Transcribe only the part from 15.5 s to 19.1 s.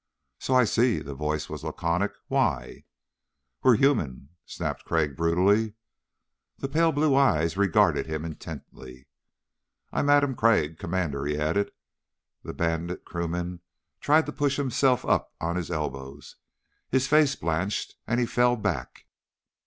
his elbow. His face blanched and he fell back.